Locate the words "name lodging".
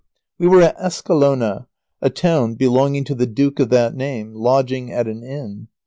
3.93-4.91